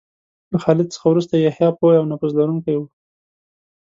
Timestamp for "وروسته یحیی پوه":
1.09-1.93